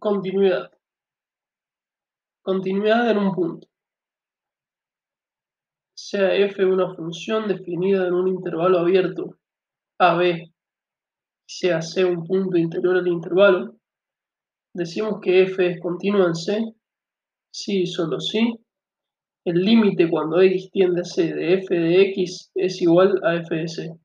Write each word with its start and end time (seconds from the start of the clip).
Continuidad. 0.00 0.70
Continuidad 2.42 3.10
en 3.10 3.18
un 3.18 3.34
punto. 3.34 3.66
Sea 5.96 6.34
f 6.36 6.64
una 6.64 6.94
función 6.94 7.48
definida 7.48 8.06
en 8.06 8.14
un 8.14 8.28
intervalo 8.28 8.78
abierto 8.78 9.36
AB, 9.98 10.52
sea 11.48 11.82
c 11.82 12.04
un 12.04 12.24
punto 12.24 12.56
interior 12.56 12.96
al 12.96 13.08
intervalo, 13.08 13.74
decimos 14.72 15.20
que 15.20 15.42
f 15.42 15.66
es 15.66 15.80
continua 15.80 16.26
en 16.26 16.36
C, 16.36 16.74
si 17.52 17.82
y 17.82 17.86
solo 17.86 18.20
si, 18.20 18.54
el 19.44 19.62
límite 19.62 20.08
cuando 20.08 20.40
x 20.40 20.70
tiende 20.70 21.00
a 21.00 21.04
c 21.04 21.34
de 21.34 21.54
f 21.54 21.74
de 21.74 22.02
x 22.10 22.52
es 22.54 22.80
igual 22.82 23.20
a 23.24 23.34
f 23.34 23.52
de 23.52 23.68
c. 23.68 23.98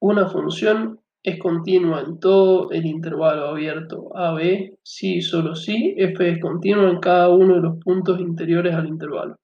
Una 0.00 0.28
función 0.28 1.00
es 1.22 1.38
continua 1.38 2.00
en 2.00 2.20
todo 2.20 2.70
el 2.70 2.86
intervalo 2.86 3.48
abierto 3.48 4.16
AB 4.16 4.78
si 4.82 5.16
y 5.16 5.22
solo 5.22 5.54
si 5.54 5.94
f 5.96 6.28
es 6.28 6.40
continua 6.40 6.88
en 6.90 7.00
cada 7.00 7.28
uno 7.28 7.56
de 7.56 7.60
los 7.60 7.78
puntos 7.78 8.20
interiores 8.20 8.74
al 8.74 8.86
intervalo. 8.86 9.36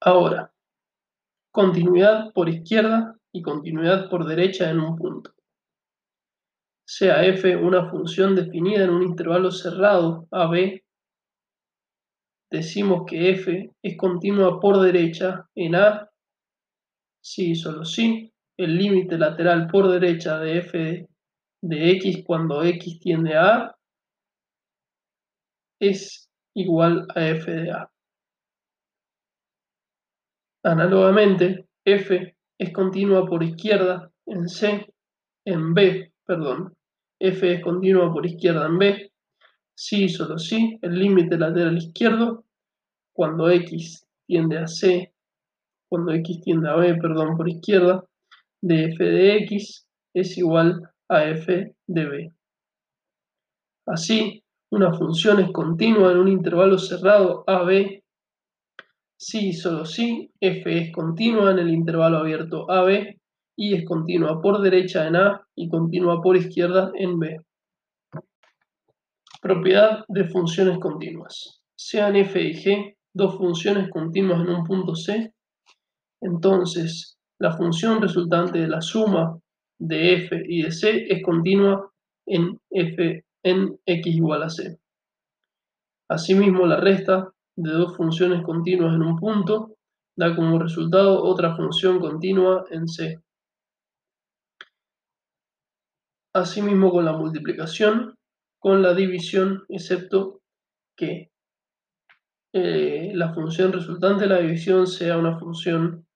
Ahora, 0.00 0.52
continuidad 1.52 2.32
por 2.32 2.48
izquierda 2.48 3.16
y 3.32 3.42
continuidad 3.42 4.08
por 4.08 4.24
derecha 4.26 4.70
en 4.70 4.80
un 4.80 4.96
punto. 4.96 5.32
Sea 6.84 7.24
f 7.24 7.56
una 7.56 7.88
función 7.90 8.34
definida 8.34 8.84
en 8.84 8.90
un 8.90 9.02
intervalo 9.02 9.50
cerrado 9.50 10.26
AB, 10.30 10.82
decimos 12.50 13.04
que 13.06 13.30
f 13.30 13.70
es 13.82 13.96
continua 13.96 14.60
por 14.60 14.80
derecha 14.80 15.48
en 15.54 15.74
A 15.74 16.10
si 17.20 17.52
y 17.52 17.54
solo 17.54 17.84
si 17.84 18.31
el 18.64 18.76
límite 18.76 19.18
lateral 19.18 19.66
por 19.66 19.90
derecha 19.90 20.38
de 20.38 20.58
f 20.58 21.08
de 21.62 21.90
x 21.92 22.22
cuando 22.26 22.62
x 22.62 22.98
tiende 23.00 23.36
a 23.36 23.56
A 23.56 23.76
es 25.80 26.28
igual 26.54 27.06
a 27.14 27.28
f 27.28 27.50
de 27.50 27.70
A. 27.70 27.90
Análogamente, 30.64 31.66
f 31.84 32.36
es 32.58 32.72
continua 32.72 33.26
por 33.26 33.42
izquierda 33.42 34.12
en 34.26 34.48
C, 34.48 34.86
en 35.44 35.74
B, 35.74 36.12
perdón, 36.24 36.72
f 37.18 37.52
es 37.52 37.62
continua 37.62 38.12
por 38.12 38.24
izquierda 38.24 38.66
en 38.66 38.78
B, 38.78 39.12
y 39.90 40.08
solo 40.08 40.38
si 40.38 40.78
el 40.82 40.98
límite 40.98 41.36
lateral 41.36 41.76
izquierdo 41.78 42.44
cuando 43.12 43.50
x 43.50 44.06
tiende 44.26 44.58
a 44.58 44.68
C, 44.68 45.12
cuando 45.88 46.12
x 46.12 46.40
tiende 46.42 46.68
a 46.68 46.76
B, 46.76 46.94
perdón, 46.94 47.36
por 47.36 47.48
izquierda, 47.48 48.04
de 48.62 48.84
f 48.84 49.04
de 49.04 49.36
x 49.38 49.86
es 50.14 50.38
igual 50.38 50.80
a 51.08 51.24
f 51.24 51.74
de 51.86 52.06
b. 52.06 52.32
Así, 53.86 54.42
una 54.70 54.92
función 54.92 55.40
es 55.40 55.50
continua 55.50 56.12
en 56.12 56.18
un 56.18 56.28
intervalo 56.28 56.78
cerrado 56.78 57.44
AB 57.46 58.02
si 59.16 59.50
y 59.50 59.52
solo 59.52 59.84
si 59.84 60.32
f 60.40 60.78
es 60.78 60.92
continua 60.92 61.52
en 61.52 61.58
el 61.60 61.70
intervalo 61.70 62.18
abierto 62.18 62.68
AB 62.70 63.16
y 63.56 63.74
es 63.74 63.84
continua 63.84 64.40
por 64.40 64.60
derecha 64.60 65.06
en 65.06 65.16
A 65.16 65.46
y 65.54 65.68
continua 65.68 66.20
por 66.20 66.36
izquierda 66.36 66.90
en 66.94 67.18
B. 67.18 67.36
Propiedad 69.40 70.04
de 70.08 70.24
funciones 70.24 70.78
continuas. 70.78 71.62
Sean 71.76 72.16
f 72.16 72.40
y 72.40 72.54
g 72.54 72.96
dos 73.14 73.36
funciones 73.36 73.90
continuas 73.90 74.40
en 74.40 74.48
un 74.48 74.64
punto 74.64 74.96
C, 74.96 75.32
entonces 76.20 77.18
la 77.42 77.56
función 77.56 78.00
resultante 78.00 78.60
de 78.60 78.68
la 78.68 78.80
suma 78.80 79.36
de 79.76 80.14
f 80.14 80.44
y 80.46 80.62
de 80.62 80.70
c 80.70 81.12
es 81.12 81.24
continua 81.24 81.90
en 82.24 82.56
f 82.70 83.24
en 83.42 83.80
x 83.84 84.14
igual 84.14 84.44
a 84.44 84.48
c. 84.48 84.78
Asimismo, 86.08 86.66
la 86.66 86.76
resta 86.76 87.32
de 87.56 87.70
dos 87.72 87.96
funciones 87.96 88.44
continuas 88.44 88.94
en 88.94 89.02
un 89.02 89.18
punto 89.18 89.74
da 90.16 90.36
como 90.36 90.60
resultado 90.60 91.20
otra 91.20 91.56
función 91.56 91.98
continua 91.98 92.64
en 92.70 92.86
c. 92.86 93.18
Asimismo 96.34 96.92
con 96.92 97.04
la 97.04 97.12
multiplicación, 97.12 98.14
con 98.60 98.82
la 98.82 98.94
división, 98.94 99.64
excepto 99.68 100.42
que 100.96 101.32
eh, 102.52 103.10
la 103.14 103.34
función 103.34 103.72
resultante 103.72 104.24
de 104.24 104.30
la 104.30 104.38
división 104.38 104.86
sea 104.86 105.18
una 105.18 105.36
función 105.40 106.06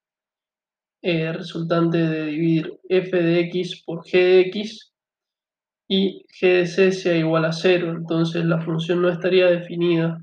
eh, 1.09 1.31
resultante 1.31 1.97
de 1.97 2.25
dividir 2.25 2.79
f 2.89 3.15
de 3.15 3.39
x 3.39 3.81
por 3.85 4.03
g 4.03 4.17
de 4.17 4.41
x 4.41 4.91
y 5.87 6.25
g 6.37 6.47
de 6.47 6.67
c 6.67 6.91
sea 6.91 7.15
igual 7.15 7.45
a 7.45 7.53
0, 7.53 7.93
entonces 7.93 8.43
la 8.43 8.59
función 8.59 9.01
no 9.01 9.09
estaría 9.09 9.45
definida 9.47 10.21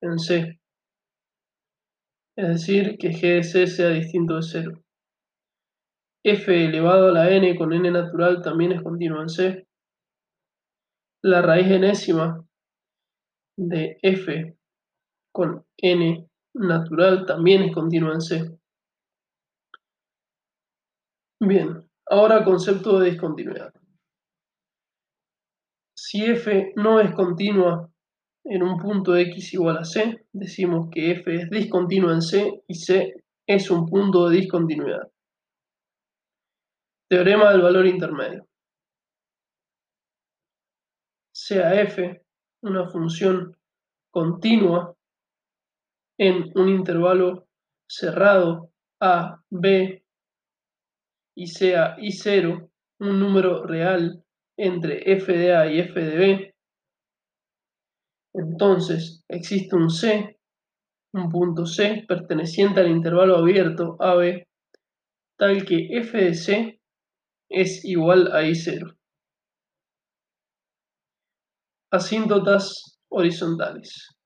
en 0.00 0.18
c. 0.18 0.58
Es 2.36 2.48
decir, 2.48 2.98
que 2.98 3.10
g 3.10 3.36
de 3.36 3.44
c 3.44 3.66
sea 3.68 3.90
distinto 3.90 4.34
de 4.34 4.42
0. 4.42 4.82
f 6.24 6.64
elevado 6.64 7.10
a 7.10 7.12
la 7.12 7.30
n 7.30 7.56
con 7.56 7.72
n 7.72 7.88
natural 7.88 8.42
también 8.42 8.72
es 8.72 8.82
continuo 8.82 9.22
en 9.22 9.28
c. 9.28 9.64
La 11.22 11.40
raíz 11.40 11.68
enésima 11.70 12.44
de 13.56 13.96
f 14.02 14.56
con 15.32 15.64
n 15.76 16.28
natural 16.54 17.26
también 17.26 17.62
es 17.62 17.72
continua 17.72 18.12
en 18.12 18.20
c. 18.20 18.56
Bien, 21.40 21.86
ahora 22.06 22.44
concepto 22.44 22.98
de 22.98 23.10
discontinuidad. 23.10 23.70
Si 25.94 26.24
f 26.24 26.72
no 26.76 26.98
es 27.00 27.12
continua 27.14 27.90
en 28.44 28.62
un 28.62 28.78
punto 28.78 29.14
x 29.16 29.52
igual 29.52 29.78
a 29.78 29.84
c, 29.84 30.24
decimos 30.32 30.88
que 30.90 31.10
f 31.10 31.34
es 31.34 31.50
discontinua 31.50 32.14
en 32.14 32.22
c 32.22 32.62
y 32.66 32.74
c 32.74 33.14
es 33.46 33.70
un 33.70 33.86
punto 33.86 34.28
de 34.28 34.36
discontinuidad. 34.36 35.10
Teorema 37.10 37.50
del 37.52 37.62
valor 37.62 37.86
intermedio. 37.86 38.48
Sea 41.34 41.82
f 41.82 42.22
una 42.62 42.88
función 42.88 43.54
continua 44.10 44.96
en 46.18 46.50
un 46.54 46.68
intervalo 46.70 47.46
cerrado 47.86 48.70
a, 49.00 49.42
b, 49.50 50.02
y 51.36 51.46
sea 51.46 51.96
i0 51.98 52.70
un 53.00 53.20
número 53.20 53.64
real 53.64 54.24
entre 54.56 55.12
f 55.12 55.32
de 55.32 55.54
A 55.54 55.70
y 55.70 55.80
f 55.80 56.00
de 56.00 56.16
B, 56.16 56.54
entonces 58.34 59.22
existe 59.28 59.76
un 59.76 59.90
C, 59.90 60.38
un 61.12 61.30
punto 61.30 61.66
C 61.66 62.04
perteneciente 62.08 62.80
al 62.80 62.90
intervalo 62.90 63.36
abierto 63.36 63.96
AB, 64.00 64.46
tal 65.38 65.64
que 65.64 65.88
f 65.90 66.16
de 66.16 66.34
C 66.34 66.80
es 67.50 67.84
igual 67.84 68.32
a 68.32 68.42
i0. 68.42 68.96
Asíntotas 71.92 72.98
horizontales. 73.08 74.16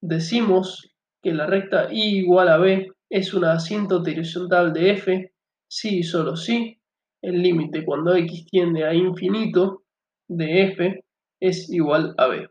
Decimos 0.00 0.94
que 1.22 1.32
la 1.32 1.46
recta 1.46 1.92
i 1.92 2.18
igual 2.18 2.48
a 2.48 2.58
b 2.58 2.88
es 3.10 3.34
una 3.34 3.52
asíntota 3.52 4.10
horizontal 4.10 4.72
de 4.72 4.90
f 4.92 5.32
si 5.68 5.98
y 5.98 6.02
solo 6.02 6.36
si 6.36 6.78
el 7.22 7.42
límite 7.42 7.84
cuando 7.84 8.14
x 8.14 8.46
tiende 8.46 8.84
a 8.84 8.94
infinito 8.94 9.84
de 10.28 10.62
f 10.62 11.04
es 11.40 11.70
igual 11.70 12.14
a 12.16 12.26
b. 12.26 12.48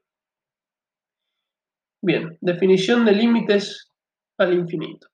Bien, 2.01 2.37
definición 2.41 3.05
de 3.05 3.11
límites 3.13 3.91
al 4.37 4.53
infinito. 4.53 5.07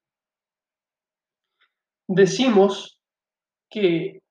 Decimos 2.07 2.99
que 3.69 4.21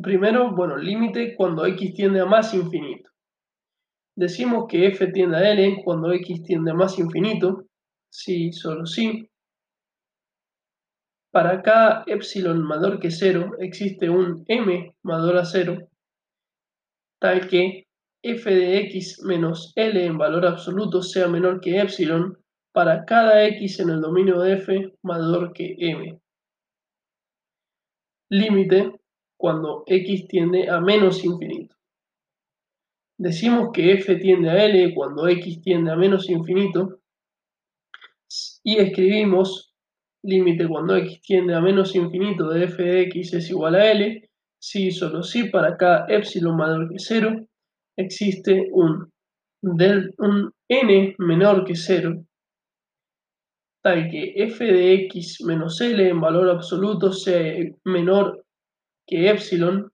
primero, 0.00 0.54
bueno, 0.54 0.76
límite 0.76 1.34
cuando 1.34 1.66
x 1.66 1.94
tiende 1.94 2.20
a 2.20 2.26
más 2.26 2.54
infinito. 2.54 3.10
Decimos 4.16 4.66
que 4.68 4.86
f 4.86 5.06
tiende 5.08 5.36
a 5.36 5.52
l 5.52 5.82
cuando 5.84 6.12
x 6.12 6.42
tiende 6.44 6.70
a 6.70 6.74
más 6.74 6.98
infinito, 6.98 7.66
si, 8.10 8.52
solo 8.52 8.86
si, 8.86 9.28
para 11.38 11.62
cada 11.62 12.02
epsilon 12.08 12.64
mayor 12.66 12.98
que 12.98 13.12
0 13.12 13.58
existe 13.60 14.10
un 14.10 14.44
m 14.48 14.92
mayor 15.04 15.36
a 15.36 15.44
0, 15.44 15.88
tal 17.20 17.46
que 17.46 17.86
f 18.24 18.50
de 18.52 18.78
x 18.78 19.22
menos 19.22 19.72
L 19.76 20.04
en 20.04 20.18
valor 20.18 20.44
absoluto 20.46 21.00
sea 21.00 21.28
menor 21.28 21.60
que 21.60 21.80
epsilon 21.80 22.36
para 22.72 23.04
cada 23.04 23.46
x 23.46 23.78
en 23.78 23.90
el 23.90 24.00
dominio 24.00 24.40
de 24.40 24.54
f 24.54 24.92
mayor 25.02 25.52
que 25.52 25.76
m. 25.78 26.20
Límite 28.30 28.98
cuando 29.36 29.84
x 29.86 30.26
tiende 30.26 30.68
a 30.68 30.80
menos 30.80 31.24
infinito. 31.24 31.76
Decimos 33.16 33.68
que 33.72 33.92
f 33.92 34.16
tiende 34.16 34.50
a 34.50 34.64
L 34.64 34.92
cuando 34.92 35.28
x 35.28 35.62
tiende 35.62 35.92
a 35.92 35.94
menos 35.94 36.28
infinito 36.28 36.98
y 38.64 38.78
escribimos 38.78 39.67
límite 40.22 40.66
cuando 40.66 40.96
x 40.96 41.20
tiende 41.22 41.54
a 41.54 41.60
menos 41.60 41.94
infinito 41.94 42.48
de 42.50 42.64
f 42.64 42.82
de 42.82 43.02
x 43.02 43.34
es 43.34 43.50
igual 43.50 43.74
a 43.76 43.90
L, 43.90 44.28
si 44.60 44.90
solo 44.90 45.22
si 45.22 45.48
para 45.48 45.76
cada 45.76 46.06
epsilon 46.08 46.56
mayor 46.56 46.88
que 46.88 46.98
0 46.98 47.46
existe 47.96 48.68
un, 48.72 49.10
un 49.62 50.52
n 50.68 51.14
menor 51.18 51.64
que 51.64 51.74
0 51.76 52.24
tal 53.82 54.10
que 54.10 54.34
f 54.36 54.64
de 54.64 54.94
x 55.04 55.42
menos 55.44 55.80
L 55.80 56.08
en 56.08 56.20
valor 56.20 56.50
absoluto 56.50 57.12
sea 57.12 57.54
menor 57.84 58.44
que 59.06 59.30
epsilon 59.30 59.90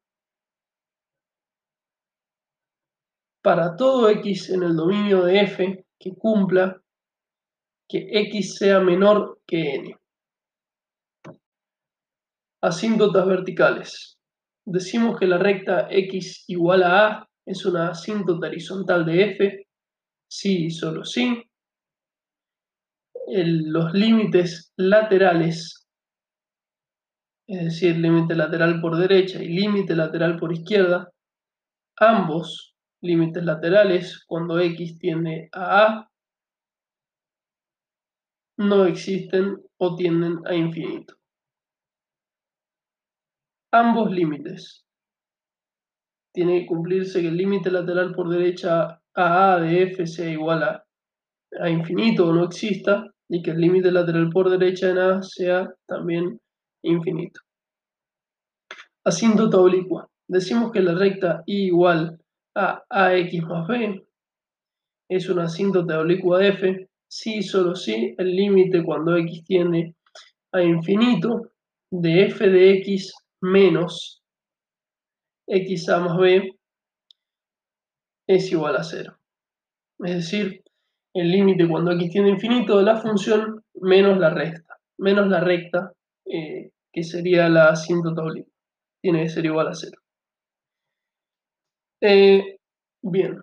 para 3.43 3.77
todo 3.77 4.09
x 4.09 4.51
en 4.51 4.63
el 4.63 4.75
dominio 4.75 5.23
de 5.25 5.41
f 5.41 5.85
que 6.01 6.15
cumpla 6.15 6.81
que 7.87 8.09
x 8.11 8.57
sea 8.57 8.81
menor 8.81 9.39
que 9.47 9.75
n. 9.75 9.97
Asíntotas 12.65 13.27
verticales. 13.27 14.19
Decimos 14.65 15.19
que 15.19 15.27
la 15.27 15.37
recta 15.37 15.87
x 15.91 16.45
igual 16.49 16.83
a 16.83 17.09
a 17.09 17.29
es 17.45 17.67
una 17.67 17.91
asíntota 17.91 18.47
horizontal 18.47 19.05
de 19.05 19.23
f 19.33 19.67
si 20.27 20.65
y 20.65 20.71
solo 20.71 21.05
si 21.05 21.45
los 23.27 23.93
límites 23.93 24.73
laterales, 24.77 25.87
es 27.47 27.65
decir, 27.65 27.97
límite 27.97 28.35
lateral 28.35 28.81
por 28.81 28.97
derecha 28.97 29.43
y 29.43 29.49
límite 29.49 29.95
lateral 29.95 30.39
por 30.39 30.51
izquierda, 30.51 31.11
ambos 31.97 32.75
límites 33.03 33.45
laterales 33.45 34.25
cuando 34.27 34.59
x 34.59 34.99
tiende 34.99 35.51
a 35.53 35.85
a 35.85 36.11
no 38.57 38.87
existen 38.87 39.63
o 39.77 39.97
tienden 39.97 40.39
a 40.47 40.55
infinito. 40.55 41.15
Ambos 43.75 44.13
límites. 44.13 44.87
Tiene 46.33 46.61
que 46.61 46.67
cumplirse 46.67 47.21
que 47.21 47.27
el 47.27 47.37
límite 47.37 47.73
lateral 47.73 48.15
por 48.15 48.29
derecha 48.29 49.01
a 49.17 49.55
a 49.55 49.59
de 49.59 49.83
f 49.83 50.07
sea 50.07 50.31
igual 50.31 50.63
a, 50.63 50.85
a 51.61 51.69
infinito 51.69 52.29
o 52.29 52.33
no 52.33 52.45
exista 52.45 53.13
y 53.29 53.43
que 53.43 53.51
el 53.51 53.61
límite 53.61 53.91
lateral 53.91 54.31
por 54.31 54.49
derecha 54.49 54.91
en 54.91 54.99
A 54.99 55.23
sea 55.25 55.75
también 55.89 56.41
infinito. 56.85 57.41
Asíntota 59.03 59.59
oblicua. 59.59 60.09
Decimos 60.29 60.71
que 60.71 60.81
la 60.81 60.95
recta 60.95 61.43
I 61.45 61.67
igual 61.67 62.17
a 62.55 62.85
AX 62.89 63.43
más 63.43 63.67
B 63.67 64.07
es 65.09 65.29
una 65.29 65.47
asíntota 65.47 65.99
oblicua 65.99 66.39
de 66.39 66.49
F 66.51 66.89
si 67.09 67.43
solo 67.43 67.75
si 67.75 68.15
el 68.19 68.37
límite 68.37 68.85
cuando 68.85 69.17
X 69.17 69.43
tiende 69.43 69.97
a 70.53 70.63
infinito 70.63 71.51
de 71.91 72.27
F 72.27 72.49
de 72.49 72.71
X 72.75 73.13
menos 73.45 74.23
XA 75.47 76.01
más 76.01 76.17
B 76.17 76.59
es 78.27 78.51
igual 78.51 78.77
a 78.77 78.85
cero. 78.85 79.19
Es 79.99 80.15
decir, 80.17 80.63
el 81.15 81.31
límite 81.31 81.69
cuando 81.69 81.93
x 81.93 82.11
tiende 82.11 82.31
a 82.31 82.35
infinito 82.35 82.79
de 82.79 82.85
la 82.85 82.97
función 82.97 83.63
menos 83.75 84.19
la 84.19 84.31
recta, 84.31 84.79
menos 84.99 85.29
la 85.29 85.41
recta, 85.41 85.93
eh, 86.25 86.71
que 86.93 87.03
sería 87.03 87.49
la 87.49 87.69
asíntota 87.69 88.23
oblicua. 88.23 88.53
Tiene 89.01 89.23
que 89.23 89.29
ser 89.29 89.45
igual 89.45 89.69
a 89.69 89.75
cero. 89.75 90.01
Eh, 92.01 92.59
bien, 93.03 93.43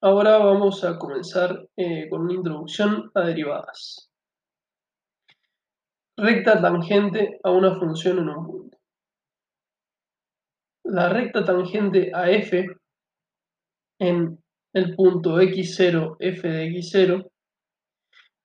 ahora 0.00 0.38
vamos 0.38 0.84
a 0.84 0.98
comenzar 0.98 1.68
eh, 1.76 2.08
con 2.08 2.22
una 2.22 2.34
introducción 2.34 3.10
a 3.14 3.20
derivadas. 3.20 4.10
Recta 6.16 6.60
tangente 6.60 7.38
a 7.44 7.50
una 7.50 7.78
función 7.78 8.18
en 8.18 8.28
un 8.30 8.46
punto. 8.46 8.77
La 10.84 11.08
recta 11.08 11.44
tangente 11.44 12.10
a 12.14 12.30
f 12.30 12.66
en 14.00 14.38
el 14.72 14.94
punto 14.94 15.40
x0, 15.40 16.16
f 16.20 16.48
de 16.48 16.66
x0, 16.70 17.30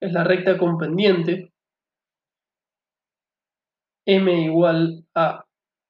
es 0.02 0.12
la 0.12 0.24
recta 0.24 0.58
con 0.58 0.78
pendiente, 0.78 1.54
m 4.06 4.44
igual 4.44 5.06
a 5.16 5.46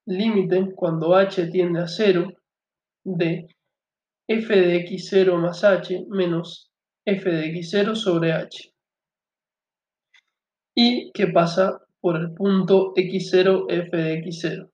límite 0.06 0.74
cuando 0.76 1.16
h 1.16 1.48
tiende 1.48 1.80
a 1.80 1.88
0 1.88 2.32
de 3.06 3.48
f 4.28 4.56
de 4.56 4.86
x0 4.86 5.38
más 5.38 5.64
h 5.64 6.06
menos 6.10 6.70
f 7.06 7.30
de 7.30 7.54
x0 7.54 7.96
sobre 7.96 8.34
h. 8.34 8.72
Y 10.76 11.12
que 11.12 11.28
pasa 11.28 11.80
por 12.02 12.18
el 12.18 12.34
punto 12.34 12.94
x0, 12.96 13.66
f 13.70 13.98
de 13.98 14.20
x0. 14.20 14.73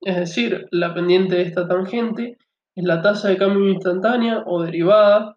Es 0.00 0.16
decir, 0.16 0.66
la 0.70 0.94
pendiente 0.94 1.36
de 1.36 1.42
esta 1.42 1.68
tangente 1.68 2.38
es 2.74 2.84
la 2.84 3.02
tasa 3.02 3.28
de 3.28 3.36
cambio 3.36 3.68
instantánea 3.68 4.44
o 4.46 4.62
derivada 4.62 5.36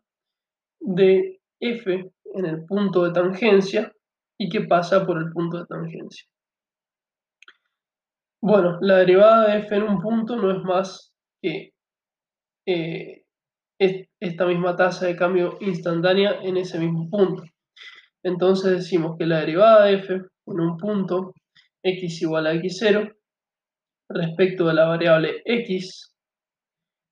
de 0.79 1.41
f 1.59 2.11
en 2.33 2.45
el 2.45 2.65
punto 2.65 3.03
de 3.03 3.11
tangencia 3.11 3.91
y 4.37 4.49
que 4.49 4.61
pasa 4.61 5.05
por 5.05 5.17
el 5.17 5.31
punto 5.31 5.57
de 5.57 5.65
tangencia. 5.65 6.25
Bueno, 8.41 8.77
la 8.81 8.97
derivada 8.97 9.47
de 9.47 9.59
f 9.59 9.75
en 9.75 9.83
un 9.83 10.01
punto 10.01 10.35
no 10.35 10.51
es 10.51 10.63
más 10.63 11.13
que 11.41 11.73
eh, 12.65 13.23
esta 14.19 14.45
misma 14.45 14.75
tasa 14.75 15.07
de 15.07 15.15
cambio 15.15 15.57
instantánea 15.59 16.39
en 16.41 16.57
ese 16.57 16.79
mismo 16.79 17.09
punto. 17.09 17.43
Entonces 18.23 18.71
decimos 18.71 19.17
que 19.17 19.25
la 19.25 19.39
derivada 19.39 19.85
de 19.85 19.95
f 19.95 20.13
en 20.13 20.59
un 20.59 20.77
punto 20.77 21.33
x 21.83 22.21
igual 22.21 22.47
a 22.47 22.53
x0 22.53 23.13
respecto 24.13 24.67
de 24.67 24.73
la 24.73 24.85
variable 24.87 25.41
x 25.45 26.13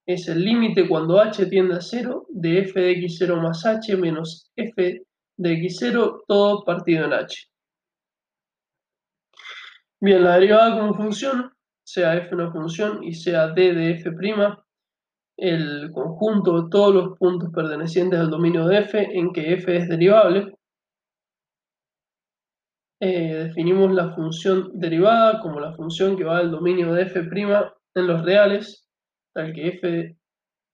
es 0.06 0.27
el 0.27 0.44
límite 0.44 0.88
cuando 0.88 1.19
h 1.19 1.45
tiende 1.45 1.75
a 1.75 1.81
0 1.81 2.25
de 2.30 2.59
f 2.59 2.80
de 2.80 2.94
x0 2.98 3.42
más 3.42 3.65
h 3.65 3.95
menos 3.98 4.51
f 4.56 5.01
de 5.38 5.53
x0 5.53 6.24
todo 6.27 6.63
partido 6.63 7.06
en 7.06 7.13
h. 7.13 7.48
Bien, 10.00 10.24
la 10.24 10.36
derivada 10.36 10.80
como 10.80 10.95
función, 10.95 11.51
sea 11.83 12.15
f 12.18 12.33
una 12.33 12.51
función 12.51 13.03
y 13.03 13.13
sea 13.13 13.50
d 13.50 13.74
de 13.74 13.92
f', 13.92 14.09
el 15.38 15.92
conjunto 15.92 16.63
de 16.63 16.69
todos 16.69 16.94
los 16.94 17.18
puntos 17.18 17.50
pertenecientes 17.53 18.19
al 18.19 18.30
dominio 18.30 18.65
de 18.65 18.80
f 18.80 19.00
en 19.00 19.31
que 19.31 19.53
f 19.53 19.75
es 19.75 19.88
derivable, 19.88 20.53
eh, 23.03 23.45
definimos 23.48 23.92
la 23.94 24.13
función 24.13 24.69
derivada 24.75 25.39
como 25.39 25.59
la 25.59 25.74
función 25.74 26.15
que 26.15 26.24
va 26.24 26.38
al 26.38 26.51
dominio 26.51 26.94
de 26.94 27.01
f' 27.01 27.19
en 27.19 28.07
los 28.07 28.24
reales 28.24 28.88
tal 29.33 29.53
que 29.53 29.70
f' 29.70 30.15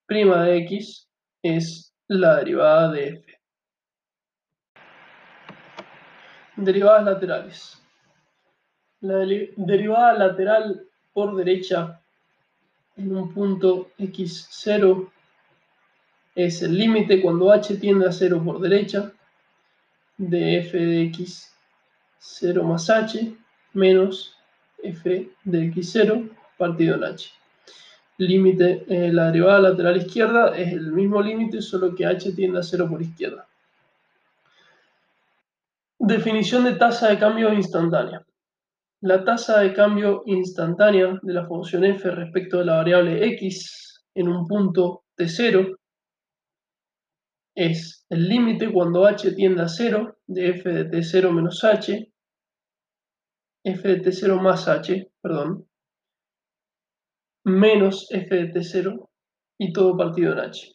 de 0.08 0.56
x 0.58 1.08
es 1.42 1.94
la 2.06 2.36
derivada 2.36 2.92
de 2.92 3.08
f. 3.08 3.40
Derivadas 6.56 7.04
laterales. 7.06 7.82
La 9.00 9.24
derivada 9.56 10.12
lateral 10.12 10.86
por 11.14 11.34
derecha 11.34 11.98
en 12.98 13.16
un 13.16 13.32
punto 13.32 13.88
x0 13.98 15.10
es 16.34 16.60
el 16.60 16.76
límite 16.76 17.22
cuando 17.22 17.52
h 17.52 17.74
tiende 17.78 18.06
a 18.06 18.12
0 18.12 18.42
por 18.44 18.60
derecha 18.60 19.12
de 20.18 20.58
f 20.58 20.76
de 20.76 21.02
x 21.04 21.54
0 22.18 22.64
más 22.64 22.88
h 22.90 23.36
menos 23.72 24.36
f 24.82 25.30
de 25.44 25.72
x0 25.72 26.30
partido 26.56 26.96
en 26.96 27.04
h 27.04 27.38
límite, 28.18 28.84
eh, 28.88 29.12
la 29.12 29.26
derivada 29.26 29.60
lateral 29.60 29.96
izquierda 29.96 30.56
es 30.56 30.72
el 30.72 30.92
mismo 30.92 31.22
límite, 31.22 31.62
solo 31.62 31.94
que 31.94 32.04
h 32.04 32.32
tiende 32.32 32.58
a 32.58 32.62
0 32.62 32.88
por 32.88 33.00
izquierda. 33.00 33.46
Definición 35.98 36.64
de 36.64 36.74
tasa 36.74 37.08
de 37.08 37.18
cambio 37.18 37.52
instantánea. 37.52 38.24
La 39.00 39.24
tasa 39.24 39.60
de 39.60 39.72
cambio 39.72 40.22
instantánea 40.26 41.18
de 41.22 41.32
la 41.32 41.46
función 41.46 41.84
f 41.84 42.10
respecto 42.10 42.58
de 42.58 42.64
la 42.64 42.76
variable 42.76 43.24
x 43.34 44.02
en 44.14 44.28
un 44.28 44.46
punto 44.46 45.04
t0 45.16 45.76
es 47.58 48.06
el 48.08 48.28
límite 48.28 48.72
cuando 48.72 49.04
h 49.04 49.32
tiende 49.32 49.62
a 49.62 49.68
0 49.68 50.18
de 50.28 50.50
f 50.50 50.72
de 50.72 50.88
t0 50.88 51.32
menos 51.32 51.64
h, 51.64 52.12
f 53.64 53.88
de 53.88 54.00
t0 54.00 54.40
más 54.40 54.68
h, 54.68 55.10
perdón, 55.20 55.68
menos 57.44 58.06
f 58.12 58.32
de 58.32 58.52
t0 58.52 59.08
y 59.58 59.72
todo 59.72 59.96
partido 59.96 60.34
en 60.34 60.38
h. 60.38 60.72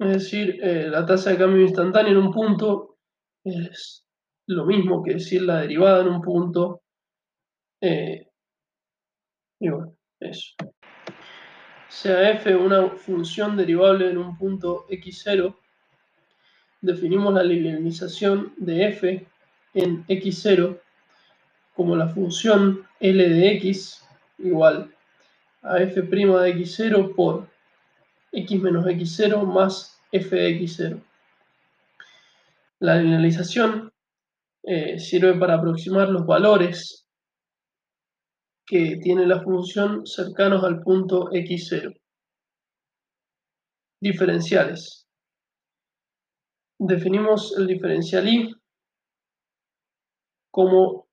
Es 0.00 0.12
decir, 0.12 0.58
eh, 0.64 0.88
la 0.88 1.06
tasa 1.06 1.30
de 1.30 1.38
cambio 1.38 1.62
instantáneo 1.62 2.10
en 2.10 2.26
un 2.26 2.32
punto 2.32 2.98
es 3.44 4.04
lo 4.48 4.66
mismo 4.66 5.04
que 5.04 5.14
decir 5.14 5.42
la 5.42 5.60
derivada 5.60 6.02
en 6.02 6.08
un 6.08 6.22
punto. 6.22 6.82
Eh, 7.80 8.26
y 9.60 9.68
bueno, 9.68 9.96
eso. 10.18 10.56
Sea 11.88 12.32
f 12.32 12.56
una 12.56 12.88
función 12.96 13.56
derivable 13.56 14.10
en 14.10 14.18
un 14.18 14.36
punto 14.36 14.88
x0, 14.88 15.54
definimos 16.80 17.34
la 17.34 17.42
linealización 17.42 18.54
de 18.56 18.88
f 18.88 19.26
en 19.74 20.06
x0 20.06 20.80
como 21.74 21.96
la 21.96 22.08
función 22.08 22.86
L 23.00 23.28
de 23.28 23.52
x 23.52 24.04
igual 24.38 24.94
a 25.62 25.78
f' 25.78 26.00
de 26.02 26.08
x0 26.08 27.14
por 27.14 27.48
x 28.32 28.60
menos 28.60 28.86
x0 28.86 29.44
más 29.44 30.00
f 30.12 30.34
de 30.34 30.60
x0. 30.60 31.02
La 32.80 32.96
linealización 32.96 33.92
eh, 34.62 34.98
sirve 34.98 35.34
para 35.34 35.54
aproximar 35.54 36.08
los 36.08 36.26
valores 36.26 37.06
que 38.66 38.98
tiene 39.02 39.26
la 39.26 39.42
función 39.42 40.06
cercanos 40.06 40.64
al 40.64 40.80
punto 40.80 41.30
x0. 41.30 41.94
Diferenciales. 44.00 45.09
Definimos 46.82 47.54
el 47.58 47.66
diferencial 47.66 48.26
y 48.26 48.54
como 50.50 51.10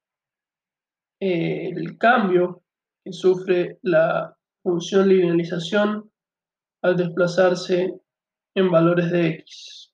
eh, 1.20 1.72
el 1.76 1.98
cambio 1.98 2.64
que 3.04 3.12
sufre 3.12 3.78
la 3.82 4.34
función 4.64 5.10
linealización 5.10 6.10
al 6.84 6.96
desplazarse 6.96 8.00
en 8.56 8.72
valores 8.72 9.12
de 9.12 9.28
x. 9.28 9.94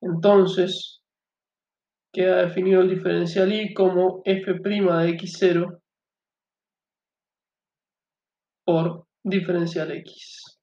Entonces, 0.00 1.02
queda 2.12 2.46
definido 2.46 2.82
el 2.82 2.90
diferencial 2.90 3.52
y 3.52 3.74
como 3.74 4.22
f' 4.24 4.52
de 4.52 5.18
x0 5.18 5.82
por 8.64 9.08
diferencial 9.24 9.90
x. 9.90 10.55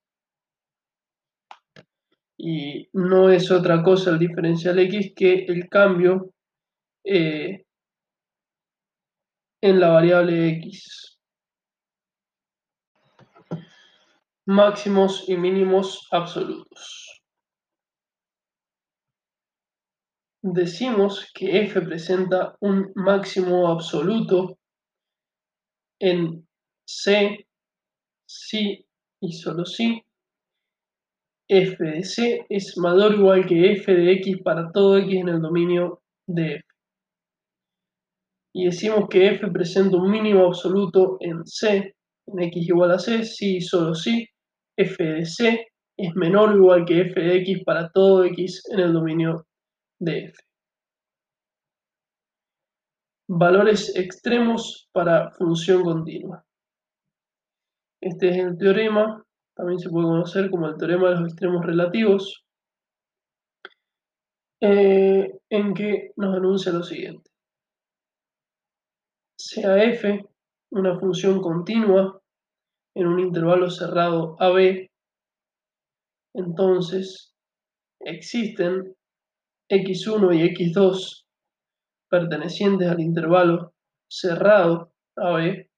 Y 2.46 2.90
no 2.92 3.30
es 3.30 3.50
otra 3.50 3.82
cosa 3.82 4.10
el 4.10 4.18
diferencial 4.18 4.78
x 4.78 5.14
que 5.16 5.46
el 5.46 5.66
cambio 5.66 6.34
eh, 7.02 7.64
en 9.62 9.80
la 9.80 9.88
variable 9.88 10.50
x. 10.58 11.18
Máximos 14.44 15.26
y 15.26 15.38
mínimos 15.38 16.06
absolutos. 16.10 17.22
Decimos 20.42 21.32
que 21.32 21.62
f 21.62 21.80
presenta 21.80 22.58
un 22.60 22.92
máximo 22.94 23.68
absoluto 23.68 24.58
en 25.98 26.46
C 26.86 27.48
si 28.26 28.86
y 29.22 29.32
solo 29.32 29.64
si 29.64 30.03
f 31.48 31.76
de 31.78 32.02
c 32.04 32.46
es 32.48 32.76
mayor 32.78 33.12
o 33.12 33.16
igual 33.16 33.46
que 33.46 33.72
f 33.72 33.92
de 33.92 34.12
x 34.12 34.38
para 34.42 34.70
todo 34.72 34.98
x 34.98 35.14
en 35.14 35.28
el 35.28 35.40
dominio 35.40 36.00
de 36.26 36.56
f. 36.56 36.64
Y 38.54 38.66
decimos 38.66 39.08
que 39.10 39.26
f 39.28 39.50
presenta 39.50 39.96
un 39.96 40.10
mínimo 40.10 40.46
absoluto 40.46 41.16
en 41.20 41.44
c, 41.44 41.94
en 42.26 42.42
x 42.42 42.68
igual 42.68 42.92
a 42.92 42.98
c, 42.98 43.24
si 43.24 43.56
y 43.56 43.60
solo 43.60 43.94
si 43.94 44.26
f 44.76 45.04
de 45.04 45.24
c 45.24 45.66
es 45.96 46.14
menor 46.14 46.50
o 46.50 46.56
igual 46.56 46.84
que 46.84 47.00
f 47.02 47.20
de 47.20 47.36
x 47.38 47.62
para 47.64 47.90
todo 47.90 48.24
x 48.24 48.62
en 48.70 48.80
el 48.80 48.92
dominio 48.92 49.46
de 50.00 50.24
f. 50.26 50.34
Valores 53.28 53.94
extremos 53.96 54.88
para 54.92 55.30
función 55.32 55.82
continua. 55.82 56.44
Este 58.02 58.28
es 58.28 58.36
el 58.36 58.58
teorema, 58.58 59.24
también 59.56 59.78
se 59.78 59.90
puede 59.90 60.06
conocer 60.06 60.50
como 60.50 60.68
el 60.68 60.76
teorema 60.76 61.10
de 61.10 61.16
los 61.16 61.28
extremos 61.28 61.64
relativos, 61.64 62.44
eh, 64.60 65.38
en 65.50 65.74
que 65.74 66.12
nos 66.16 66.36
anuncia 66.36 66.72
lo 66.72 66.82
siguiente. 66.82 67.30
Sea 69.38 69.82
f 69.84 70.24
una 70.70 70.98
función 70.98 71.40
continua 71.40 72.20
en 72.96 73.06
un 73.06 73.20
intervalo 73.20 73.70
cerrado 73.70 74.36
AB, 74.40 74.88
entonces 76.34 77.34
existen 78.00 78.96
x1 79.70 80.34
y 80.34 80.54
x2 80.54 81.24
pertenecientes 82.08 82.88
al 82.88 83.00
intervalo 83.00 83.72
cerrado 84.08 84.92
AB 85.16 85.68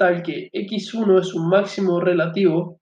tal 0.00 0.22
que 0.22 0.50
x1 0.52 1.20
es 1.20 1.34
un 1.34 1.48
máximo 1.50 2.00
relativo, 2.00 2.79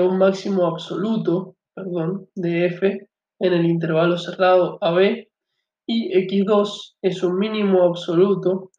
un 0.00 0.18
máximo 0.18 0.66
absoluto, 0.66 1.56
de 2.34 2.66
f 2.66 3.08
en 3.40 3.52
el 3.52 3.66
intervalo 3.66 4.16
cerrado 4.16 4.78
AB 4.80 5.26
y 5.86 6.12
x2 6.28 6.96
es 7.02 7.22
un 7.22 7.38
mínimo 7.38 7.82
absoluto 7.82 8.70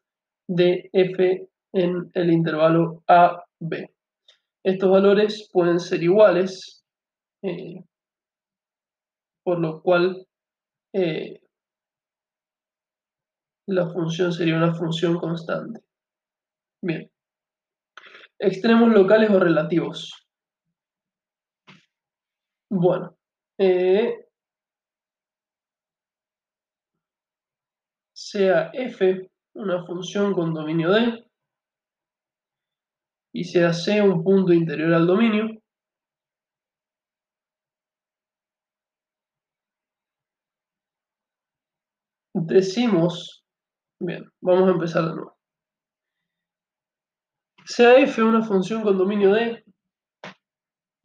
de 0.48 0.88
f 0.92 1.48
en 1.72 2.10
el 2.14 2.32
intervalo 2.32 3.02
AB. 3.06 3.90
Estos 4.64 4.90
valores 4.90 5.48
pueden 5.52 5.78
ser 5.78 6.02
iguales, 6.02 6.84
eh, 7.42 7.84
por 9.44 9.60
lo 9.60 9.80
cual 9.82 10.26
eh, 10.92 11.40
la 13.68 13.88
función 13.92 14.32
sería 14.32 14.56
una 14.56 14.74
función 14.74 15.18
constante. 15.18 15.80
Bien. 16.82 17.10
Extremos 18.38 18.92
locales 18.92 19.30
o 19.30 19.38
relativos. 19.38 20.25
Bueno. 22.70 23.16
Eh, 23.58 24.26
sea 28.18 28.70
f 28.72 29.30
una 29.54 29.84
función 29.84 30.32
con 30.32 30.54
dominio 30.54 30.90
D 30.90 31.26
y 33.34 33.44
sea 33.44 33.72
C 33.72 34.00
un 34.02 34.24
punto 34.24 34.52
interior 34.52 34.92
al 34.94 35.06
dominio, 35.06 35.60
decimos, 42.34 43.44
bien, 44.00 44.24
vamos 44.40 44.68
a 44.68 44.72
empezar 44.72 45.04
de 45.06 45.14
nuevo 45.16 45.36
sea 47.64 47.98
f 47.98 48.22
una 48.22 48.42
función 48.42 48.82
con 48.82 48.96
dominio 48.96 49.32
D 49.32 49.65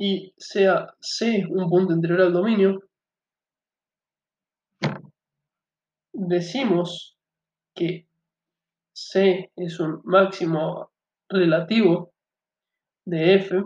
y 0.04 0.34
sea 0.36 0.96
C 1.00 1.46
un 1.48 1.70
punto 1.70 1.94
interior 1.94 2.22
al 2.22 2.34
dominio, 2.34 2.80
decimos 6.12 7.16
que 7.76 8.08
C 8.92 9.52
es 9.56 9.80
un 9.80 10.02
máximo 10.04 10.90
relativo 11.30 12.14
de 13.06 13.36
f. 13.36 13.64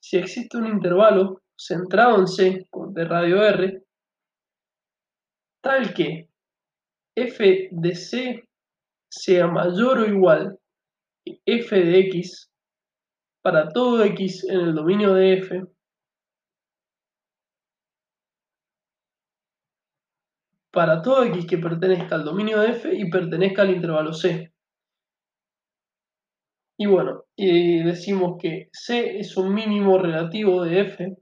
Si 0.00 0.16
existe 0.16 0.56
un 0.56 0.66
intervalo 0.66 1.40
centrado 1.56 2.18
en 2.18 2.26
C 2.26 2.66
de 2.72 3.04
radio 3.04 3.40
R 3.40 3.84
tal 5.60 5.94
que 5.94 6.28
f 7.14 7.68
de 7.70 7.94
C 7.94 8.48
sea 9.08 9.46
mayor 9.46 9.98
o 9.98 10.06
igual 10.06 10.58
f 11.46 11.76
de 11.76 11.98
x 12.08 12.50
para 13.48 13.70
todo 13.70 14.04
x 14.04 14.44
en 14.44 14.60
el 14.60 14.74
dominio 14.74 15.14
de 15.14 15.38
f 15.38 15.64
para 20.70 21.00
todo 21.00 21.24
x 21.24 21.46
que 21.46 21.56
pertenezca 21.56 22.16
al 22.16 22.26
dominio 22.26 22.60
de 22.60 22.72
f 22.72 22.94
y 22.94 23.08
pertenezca 23.08 23.62
al 23.62 23.70
intervalo 23.70 24.12
c. 24.12 24.52
Y 26.78 26.86
bueno, 26.86 27.24
y 27.34 27.82
decimos 27.84 28.36
que 28.38 28.68
c 28.70 29.18
es 29.18 29.34
un 29.38 29.54
mínimo 29.54 29.96
relativo 29.96 30.62
de 30.62 30.80
f 30.80 31.16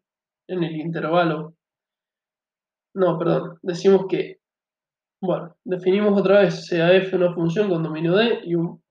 en 0.48 0.64
el 0.64 0.74
intervalo. 0.74 1.54
No, 2.96 3.16
perdón, 3.20 3.60
decimos 3.62 4.06
que, 4.08 4.40
bueno, 5.22 5.54
definimos 5.64 6.18
otra 6.18 6.40
vez 6.40 6.66
sea 6.66 6.92
f 6.92 7.14
una 7.14 7.32
función 7.32 7.68
con 7.68 7.84
dominio 7.84 8.14
d 8.14 8.40
y 8.42 8.56
un 8.56 8.82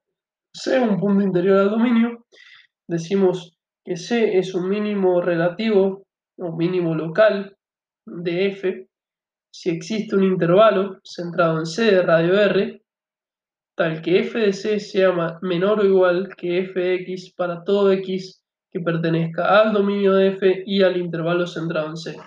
C 0.53 0.79
un 0.79 0.97
punto 0.97 1.21
interior 1.21 1.57
al 1.59 1.69
dominio, 1.69 2.25
decimos 2.87 3.57
que 3.83 3.97
C 3.97 4.37
es 4.37 4.53
un 4.55 4.69
mínimo 4.69 5.21
relativo 5.21 6.03
o 6.37 6.55
mínimo 6.55 6.95
local 6.95 7.57
de 8.05 8.47
f 8.47 8.89
si 9.57 9.69
existe 9.69 10.17
un 10.17 10.23
intervalo 10.23 10.99
centrado 11.01 11.57
en 11.59 11.65
C 11.65 11.85
de 11.85 12.01
radio 12.01 12.37
R, 12.37 12.83
tal 13.77 14.01
que 14.01 14.19
f 14.19 14.37
de 14.37 14.51
C 14.51 14.81
sea 14.81 15.13
menor 15.41 15.79
o 15.79 15.85
igual 15.85 16.35
que 16.35 16.59
f 16.59 16.77
de 16.77 16.95
x 16.95 17.33
para 17.37 17.63
todo 17.63 17.93
x 17.93 18.43
que 18.69 18.81
pertenezca 18.81 19.61
al 19.61 19.71
dominio 19.71 20.11
de 20.13 20.27
f 20.27 20.63
y 20.65 20.83
al 20.83 20.97
intervalo 20.97 21.47
centrado 21.47 21.87
en 21.87 21.95
C. 21.95 22.17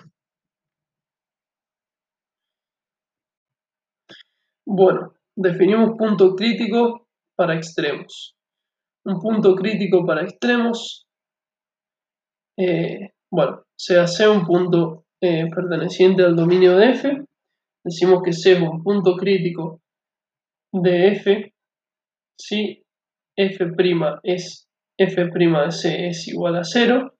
Bueno, 4.65 5.13
definimos 5.35 5.97
punto 5.99 6.35
crítico 6.35 7.07
para 7.35 7.53
extremos. 7.55 8.38
Un 9.05 9.19
punto 9.19 9.55
crítico 9.55 10.05
para 10.05 10.23
extremos, 10.23 11.05
eh, 12.57 13.11
bueno, 13.31 13.63
se 13.77 13.97
hace 13.97 14.27
un 14.27 14.45
punto 14.45 15.05
eh, 15.21 15.49
perteneciente 15.53 16.23
al 16.23 16.35
dominio 16.35 16.77
de 16.77 16.89
f. 16.91 17.25
Decimos 17.83 18.21
que 18.23 18.33
C 18.33 18.53
es 18.53 18.61
un 18.61 18.83
punto 18.83 19.15
crítico 19.15 19.79
de 20.73 21.07
f 21.13 21.53
si 22.39 22.83
f' 23.37 23.73
es 24.23 24.67
f' 24.97 25.25
de 25.25 25.71
c 25.71 26.07
es 26.07 26.27
igual 26.27 26.57
a 26.57 26.63
0 26.63 27.13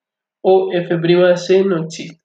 o 0.44 0.72
f' 0.72 0.98
de 0.98 1.38
c 1.38 1.64
no 1.64 1.84
existe. 1.84 2.19